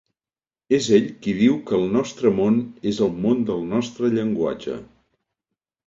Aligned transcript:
És 0.77 0.87
ell 0.97 1.11
qui 1.25 1.35
diu 1.41 1.59
que 1.67 1.77
el 1.81 1.85
nostre 1.99 2.33
món 2.39 2.59
és 2.95 3.05
el 3.09 3.15
món 3.27 3.47
del 3.53 3.65
nostre 3.79 4.15
llenguatge. 4.19 4.85